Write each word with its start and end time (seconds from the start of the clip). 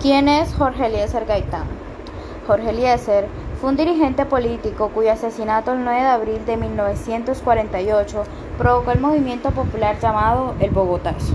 ¿Quién 0.00 0.28
es 0.28 0.54
Jorge 0.54 0.86
Eliezer 0.86 1.26
Gaitán? 1.26 1.66
Jorge 2.46 2.70
Eliezer 2.70 3.26
fue 3.60 3.70
un 3.70 3.76
dirigente 3.76 4.24
político 4.26 4.90
cuyo 4.94 5.10
asesinato 5.10 5.72
el 5.72 5.82
9 5.82 6.00
de 6.00 6.06
abril 6.06 6.46
de 6.46 6.56
1948 6.56 8.22
provocó 8.58 8.92
el 8.92 9.00
movimiento 9.00 9.50
popular 9.50 9.98
llamado 9.98 10.54
el 10.60 10.70
Bogotazo. 10.70 11.34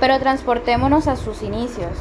Pero 0.00 0.18
transportémonos 0.18 1.08
a 1.08 1.16
sus 1.16 1.42
inicios. 1.42 1.92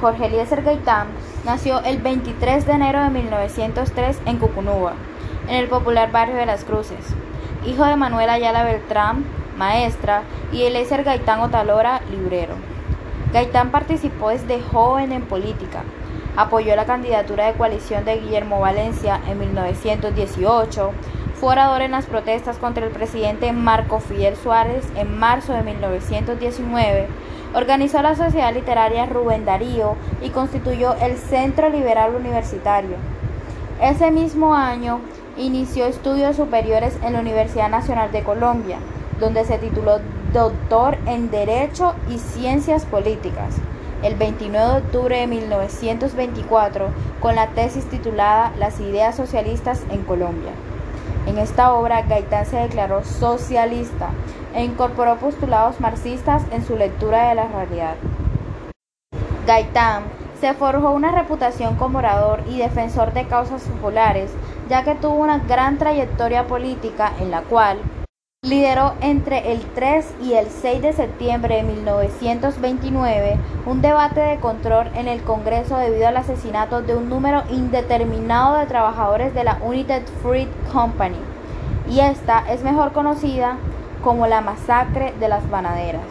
Jorge 0.00 0.28
Eliezer 0.28 0.62
Gaitán 0.62 1.08
nació 1.44 1.80
el 1.82 1.98
23 1.98 2.64
de 2.64 2.72
enero 2.72 3.02
de 3.02 3.10
1903 3.10 4.18
en 4.24 4.38
Cucunúa, 4.38 4.94
en 5.46 5.56
el 5.56 5.68
popular 5.68 6.10
barrio 6.10 6.36
de 6.36 6.46
Las 6.46 6.64
Cruces, 6.64 7.04
hijo 7.66 7.84
de 7.84 7.96
Manuela 7.96 8.32
Ayala 8.32 8.64
Beltrán, 8.64 9.26
maestra, 9.58 10.22
y 10.52 10.62
Eliezer 10.62 11.04
Gaitán 11.04 11.40
Otalora, 11.40 12.00
librero. 12.10 12.71
Gaitán 13.32 13.70
participó 13.70 14.28
desde 14.28 14.60
joven 14.60 15.10
en 15.10 15.22
política. 15.22 15.84
Apoyó 16.36 16.76
la 16.76 16.84
candidatura 16.84 17.46
de 17.46 17.54
coalición 17.54 18.04
de 18.04 18.18
Guillermo 18.18 18.60
Valencia 18.60 19.20
en 19.26 19.38
1918. 19.38 20.90
Fue 21.34 21.52
orador 21.52 21.80
en 21.80 21.92
las 21.92 22.04
protestas 22.04 22.58
contra 22.58 22.84
el 22.84 22.92
presidente 22.92 23.50
Marco 23.52 24.00
Fidel 24.00 24.36
Suárez 24.36 24.86
en 24.96 25.18
marzo 25.18 25.54
de 25.54 25.62
1919. 25.62 27.08
Organizó 27.54 28.02
la 28.02 28.14
Sociedad 28.14 28.52
Literaria 28.52 29.06
Rubén 29.06 29.46
Darío 29.46 29.96
y 30.22 30.28
constituyó 30.28 30.94
el 31.00 31.16
Centro 31.16 31.70
Liberal 31.70 32.14
Universitario. 32.14 32.96
Ese 33.80 34.10
mismo 34.10 34.54
año 34.54 35.00
inició 35.38 35.86
estudios 35.86 36.36
superiores 36.36 36.98
en 37.02 37.14
la 37.14 37.20
Universidad 37.20 37.70
Nacional 37.70 38.12
de 38.12 38.22
Colombia, 38.22 38.76
donde 39.18 39.44
se 39.44 39.56
tituló 39.56 40.00
doctor 40.32 40.96
en 41.06 41.30
Derecho 41.30 41.94
y 42.08 42.18
Ciencias 42.18 42.86
Políticas, 42.86 43.54
el 44.02 44.14
29 44.14 44.66
de 44.66 44.78
octubre 44.78 45.18
de 45.18 45.26
1924, 45.26 46.86
con 47.20 47.34
la 47.34 47.48
tesis 47.48 47.84
titulada 47.90 48.52
Las 48.58 48.80
ideas 48.80 49.14
socialistas 49.14 49.82
en 49.90 50.02
Colombia. 50.04 50.52
En 51.26 51.36
esta 51.38 51.74
obra, 51.74 52.02
Gaitán 52.02 52.46
se 52.46 52.56
declaró 52.56 53.04
socialista 53.04 54.08
e 54.54 54.64
incorporó 54.64 55.16
postulados 55.16 55.80
marxistas 55.80 56.42
en 56.50 56.64
su 56.64 56.76
lectura 56.76 57.28
de 57.28 57.34
la 57.34 57.48
realidad. 57.48 57.94
Gaitán 59.46 60.04
se 60.40 60.54
forjó 60.54 60.92
una 60.92 61.12
reputación 61.12 61.76
como 61.76 61.98
orador 61.98 62.42
y 62.48 62.58
defensor 62.58 63.12
de 63.12 63.26
causas 63.26 63.62
populares, 63.64 64.30
ya 64.68 64.82
que 64.82 64.94
tuvo 64.94 65.16
una 65.16 65.38
gran 65.38 65.76
trayectoria 65.76 66.46
política 66.46 67.12
en 67.20 67.30
la 67.30 67.42
cual 67.42 67.78
Lideró 68.44 68.94
entre 69.00 69.52
el 69.52 69.60
3 69.60 70.16
y 70.20 70.32
el 70.32 70.48
6 70.48 70.82
de 70.82 70.92
septiembre 70.92 71.58
de 71.58 71.62
1929 71.62 73.36
un 73.66 73.80
debate 73.80 74.18
de 74.18 74.38
control 74.38 74.88
en 74.96 75.06
el 75.06 75.22
Congreso 75.22 75.76
debido 75.76 76.08
al 76.08 76.16
asesinato 76.16 76.82
de 76.82 76.96
un 76.96 77.08
número 77.08 77.44
indeterminado 77.52 78.56
de 78.56 78.66
trabajadores 78.66 79.32
de 79.32 79.44
la 79.44 79.58
United 79.62 80.02
Fruit 80.22 80.48
Company, 80.72 81.18
y 81.88 82.00
esta 82.00 82.40
es 82.52 82.64
mejor 82.64 82.90
conocida 82.92 83.58
como 84.02 84.26
la 84.26 84.40
masacre 84.40 85.14
de 85.20 85.28
las 85.28 85.48
banaderas. 85.48 86.02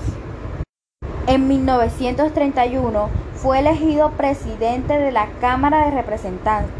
En 1.28 1.50
1931 1.50 3.10
fue 3.34 3.60
elegido 3.60 4.12
presidente 4.12 4.98
de 4.98 5.12
la 5.12 5.28
Cámara 5.42 5.86
de 5.86 5.92
Representantes 5.92 6.72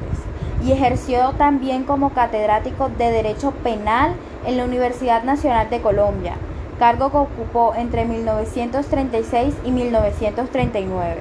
y 0.64 0.72
ejerció 0.72 1.32
también 1.34 1.84
como 1.84 2.12
catedrático 2.12 2.88
de 2.88 3.12
Derecho 3.12 3.52
Penal 3.52 4.16
en 4.46 4.58
la 4.58 4.66
Universidad 4.66 5.24
Nacional 5.24 5.70
de 5.70 5.82
Colombia, 5.82 6.36
cargo 6.80 7.12
que 7.12 7.18
ocupó 7.18 7.74
entre 7.76 8.06
1936 8.06 9.54
y 9.64 9.72
1939. 9.72 11.18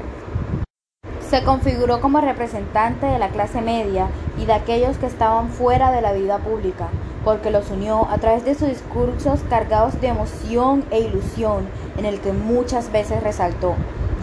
Se 1.21 1.45
configuró 1.45 2.01
como 2.01 2.21
representante 2.21 3.07
de 3.07 3.19
la 3.19 3.29
clase 3.29 3.61
media 3.61 4.09
y 4.39 4.47
de 4.47 4.53
aquellos 4.53 4.97
que 4.97 5.07
estaban 5.07 5.51
fuera 5.51 5.93
de 5.93 6.01
la 6.01 6.13
vida 6.13 6.39
pública, 6.39 6.89
porque 7.25 7.51
los 7.51 7.71
unió 7.71 8.09
a 8.11 8.19
través 8.19 8.45
de 8.45 8.55
sus 8.55 8.69
discursos 8.69 9.41
cargados 9.49 10.01
de 10.01 10.09
emoción 10.09 10.85
e 10.91 11.01
ilusión, 11.01 11.69
en 11.99 12.07
el 12.07 12.21
que 12.21 12.33
muchas 12.33 12.91
veces 12.91 13.23
resaltó, 13.23 13.75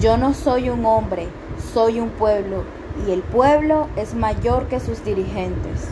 yo 0.01 0.17
no 0.17 0.33
soy 0.33 0.69
un 0.69 0.85
hombre, 0.85 1.27
soy 1.73 1.99
un 1.99 2.09
pueblo, 2.09 2.63
y 3.07 3.11
el 3.11 3.21
pueblo 3.21 3.87
es 3.95 4.13
mayor 4.13 4.67
que 4.67 4.79
sus 4.79 5.05
dirigentes. 5.05 5.89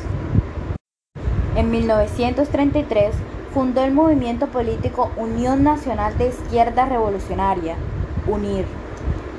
En 1.56 1.72
1933 1.72 3.16
fundó 3.54 3.82
el 3.86 3.94
movimiento 3.94 4.48
político 4.48 5.10
Unión 5.16 5.64
Nacional 5.64 6.18
de 6.18 6.28
Izquierda 6.28 6.86
Revolucionaria, 6.86 7.78
UNIR, 8.28 8.66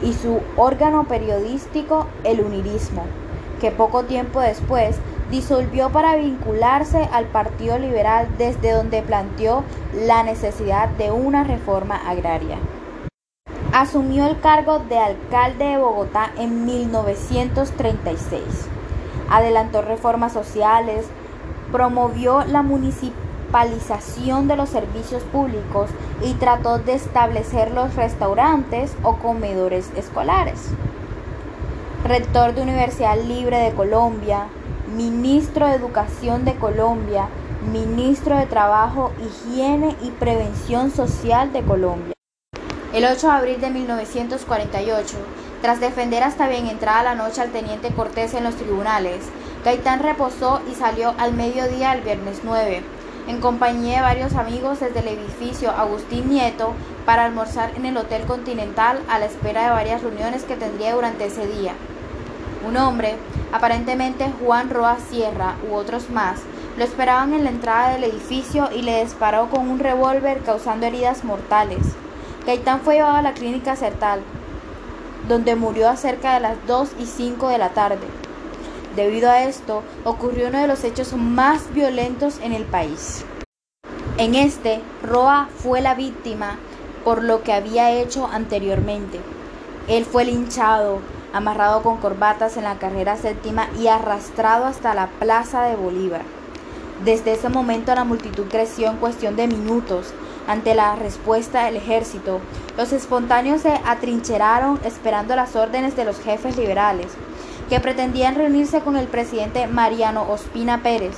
y 0.02 0.14
su 0.14 0.40
órgano 0.56 1.04
periodístico 1.04 2.06
El 2.24 2.40
Unirismo, 2.40 3.02
que 3.60 3.70
poco 3.70 4.04
tiempo 4.04 4.40
después 4.40 4.98
disolvió 5.30 5.90
para 5.90 6.16
vincularse 6.16 7.06
al 7.12 7.26
Partido 7.26 7.78
Liberal 7.78 8.28
desde 8.38 8.72
donde 8.72 9.02
planteó 9.02 9.62
la 9.92 10.22
necesidad 10.22 10.88
de 10.88 11.10
una 11.10 11.44
reforma 11.44 11.96
agraria. 11.96 12.56
Asumió 13.74 14.26
el 14.26 14.40
cargo 14.40 14.78
de 14.78 14.98
alcalde 14.98 15.66
de 15.66 15.76
Bogotá 15.76 16.30
en 16.38 16.64
1936. 16.64 18.42
Adelantó 19.28 19.82
reformas 19.82 20.32
sociales, 20.32 21.10
promovió 21.72 22.44
la 22.44 22.62
municipalización 22.62 24.48
de 24.48 24.56
los 24.56 24.68
servicios 24.68 25.22
públicos 25.24 25.90
y 26.22 26.32
trató 26.34 26.78
de 26.78 26.94
establecer 26.94 27.72
los 27.72 27.94
restaurantes 27.94 28.96
o 29.02 29.16
comedores 29.16 29.90
escolares. 29.96 30.70
Rector 32.04 32.54
de 32.54 32.62
Universidad 32.62 33.18
Libre 33.20 33.58
de 33.58 33.72
Colombia, 33.72 34.46
ministro 34.96 35.66
de 35.66 35.74
Educación 35.74 36.44
de 36.44 36.54
Colombia, 36.54 37.28
ministro 37.72 38.36
de 38.36 38.46
Trabajo, 38.46 39.12
Higiene 39.20 39.96
y 40.02 40.10
Prevención 40.10 40.90
Social 40.90 41.52
de 41.52 41.62
Colombia. 41.62 42.12
El 42.92 43.04
8 43.04 43.26
de 43.26 43.32
abril 43.32 43.60
de 43.60 43.70
1948, 43.70 45.16
tras 45.60 45.80
defender 45.80 46.22
hasta 46.22 46.48
bien 46.48 46.66
entrada 46.68 47.02
la 47.02 47.14
noche 47.14 47.40
al 47.40 47.50
teniente 47.50 47.90
Cortés 47.90 48.34
en 48.34 48.44
los 48.44 48.54
tribunales, 48.54 49.28
Gaitán 49.66 49.98
reposó 49.98 50.60
y 50.70 50.76
salió 50.76 51.12
al 51.18 51.32
mediodía 51.32 51.92
el 51.92 52.02
viernes 52.02 52.42
9, 52.44 52.84
en 53.26 53.40
compañía 53.40 53.96
de 53.96 54.02
varios 54.02 54.36
amigos 54.36 54.78
desde 54.78 55.00
el 55.00 55.08
edificio 55.08 55.72
Agustín 55.72 56.28
Nieto 56.28 56.72
para 57.04 57.24
almorzar 57.24 57.72
en 57.74 57.84
el 57.84 57.96
Hotel 57.96 58.26
Continental 58.26 59.00
a 59.08 59.18
la 59.18 59.24
espera 59.24 59.64
de 59.64 59.70
varias 59.70 60.04
reuniones 60.04 60.44
que 60.44 60.54
tendría 60.54 60.94
durante 60.94 61.26
ese 61.26 61.48
día. 61.48 61.72
Un 62.64 62.76
hombre, 62.76 63.16
aparentemente 63.50 64.30
Juan 64.40 64.70
Roa 64.70 64.98
Sierra 65.10 65.56
u 65.68 65.74
otros 65.74 66.10
más, 66.10 66.38
lo 66.76 66.84
esperaban 66.84 67.34
en 67.34 67.42
la 67.42 67.50
entrada 67.50 67.92
del 67.92 68.04
edificio 68.04 68.68
y 68.72 68.82
le 68.82 69.02
disparó 69.02 69.50
con 69.50 69.68
un 69.68 69.80
revólver 69.80 70.42
causando 70.44 70.86
heridas 70.86 71.24
mortales. 71.24 71.82
Gaitán 72.46 72.82
fue 72.82 72.94
llevado 72.94 73.16
a 73.16 73.22
la 73.22 73.32
clínica 73.32 73.74
Certal, 73.74 74.20
donde 75.26 75.56
murió 75.56 75.88
a 75.88 75.96
cerca 75.96 76.34
de 76.34 76.40
las 76.40 76.54
2 76.68 76.90
y 77.00 77.06
5 77.06 77.48
de 77.48 77.58
la 77.58 77.70
tarde. 77.70 78.06
Debido 78.96 79.30
a 79.30 79.42
esto, 79.42 79.82
ocurrió 80.04 80.48
uno 80.48 80.58
de 80.58 80.66
los 80.66 80.82
hechos 80.82 81.12
más 81.12 81.70
violentos 81.74 82.40
en 82.42 82.54
el 82.54 82.64
país. 82.64 83.26
En 84.16 84.34
este, 84.34 84.80
Roa 85.02 85.50
fue 85.54 85.82
la 85.82 85.94
víctima 85.94 86.56
por 87.04 87.22
lo 87.22 87.42
que 87.42 87.52
había 87.52 87.90
hecho 87.90 88.26
anteriormente. 88.26 89.20
Él 89.86 90.06
fue 90.06 90.24
linchado, 90.24 91.00
amarrado 91.34 91.82
con 91.82 91.98
corbatas 91.98 92.56
en 92.56 92.64
la 92.64 92.78
carrera 92.78 93.18
séptima 93.18 93.68
y 93.78 93.88
arrastrado 93.88 94.64
hasta 94.64 94.94
la 94.94 95.08
plaza 95.08 95.64
de 95.64 95.76
Bolívar. 95.76 96.22
Desde 97.04 97.34
ese 97.34 97.50
momento 97.50 97.94
la 97.94 98.04
multitud 98.04 98.46
creció 98.48 98.88
en 98.88 98.96
cuestión 98.96 99.36
de 99.36 99.46
minutos 99.46 100.14
ante 100.48 100.74
la 100.74 100.96
respuesta 100.96 101.66
del 101.66 101.76
ejército. 101.76 102.40
Los 102.78 102.94
espontáneos 102.94 103.60
se 103.60 103.78
atrincheraron 103.84 104.80
esperando 104.84 105.36
las 105.36 105.54
órdenes 105.54 105.96
de 105.96 106.06
los 106.06 106.18
jefes 106.18 106.56
liberales 106.56 107.08
que 107.68 107.80
pretendían 107.80 108.34
reunirse 108.34 108.80
con 108.80 108.96
el 108.96 109.06
presidente 109.06 109.66
Mariano 109.66 110.26
Ospina 110.30 110.82
Pérez. 110.82 111.16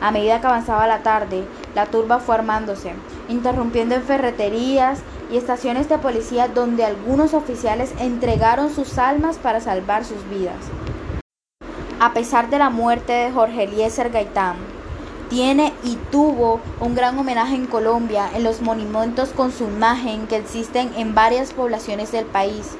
A 0.00 0.10
medida 0.10 0.40
que 0.40 0.46
avanzaba 0.46 0.86
la 0.86 1.02
tarde, 1.02 1.44
la 1.74 1.86
turba 1.86 2.20
fue 2.20 2.36
armándose, 2.36 2.92
interrumpiendo 3.28 3.94
en 3.94 4.02
ferreterías 4.02 5.00
y 5.30 5.36
estaciones 5.36 5.88
de 5.88 5.98
policía 5.98 6.48
donde 6.48 6.84
algunos 6.84 7.34
oficiales 7.34 7.92
entregaron 7.98 8.70
sus 8.70 8.98
almas 8.98 9.38
para 9.38 9.60
salvar 9.60 10.04
sus 10.04 10.28
vidas. 10.30 10.56
A 12.00 12.12
pesar 12.12 12.48
de 12.48 12.58
la 12.58 12.70
muerte 12.70 13.12
de 13.12 13.32
Jorge 13.32 13.64
Eliezer 13.64 14.10
Gaitán, 14.10 14.56
tiene 15.28 15.74
y 15.82 15.96
tuvo 16.10 16.60
un 16.80 16.94
gran 16.94 17.18
homenaje 17.18 17.54
en 17.54 17.66
Colombia 17.66 18.30
en 18.34 18.44
los 18.44 18.62
monumentos 18.62 19.30
con 19.30 19.52
su 19.52 19.64
imagen 19.64 20.26
que 20.26 20.36
existen 20.36 20.90
en 20.96 21.14
varias 21.14 21.52
poblaciones 21.52 22.12
del 22.12 22.24
país 22.24 22.78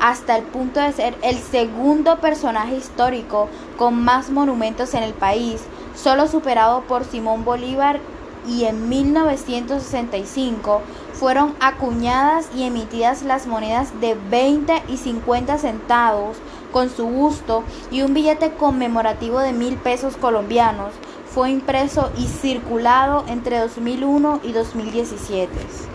hasta 0.00 0.36
el 0.36 0.44
punto 0.44 0.80
de 0.80 0.92
ser 0.92 1.16
el 1.22 1.38
segundo 1.38 2.18
personaje 2.18 2.76
histórico 2.76 3.48
con 3.76 4.02
más 4.02 4.30
monumentos 4.30 4.94
en 4.94 5.02
el 5.02 5.14
país, 5.14 5.62
solo 5.94 6.28
superado 6.28 6.82
por 6.82 7.04
Simón 7.04 7.44
Bolívar 7.44 8.00
y 8.46 8.64
en 8.64 8.88
1965 8.88 10.80
fueron 11.12 11.54
acuñadas 11.60 12.48
y 12.54 12.62
emitidas 12.62 13.22
las 13.22 13.46
monedas 13.46 14.00
de 14.00 14.16
20 14.30 14.84
y 14.88 14.96
50 14.96 15.58
centavos 15.58 16.36
con 16.72 16.90
su 16.90 17.06
gusto 17.06 17.64
y 17.90 18.02
un 18.02 18.14
billete 18.14 18.52
conmemorativo 18.52 19.40
de 19.40 19.52
mil 19.52 19.76
pesos 19.76 20.16
colombianos 20.16 20.92
fue 21.26 21.50
impreso 21.50 22.10
y 22.16 22.26
circulado 22.26 23.24
entre 23.28 23.58
2001 23.58 24.40
y 24.44 24.52
2017. 24.52 25.87